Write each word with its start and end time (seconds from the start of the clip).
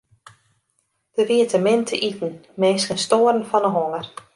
Der 1.15 1.25
wie 1.29 1.45
te 1.51 1.57
min 1.65 1.81
te 1.89 1.95
iten, 2.09 2.33
minsken 2.61 2.99
stoaren 3.05 3.49
fan 3.51 3.65
'e 3.67 3.71
honger. 3.77 4.05